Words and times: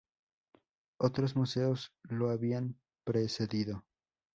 Otros 0.97 1.35
museos 1.35 1.93
lo 2.01 2.31
habían 2.31 2.75
precedido. 3.05 3.83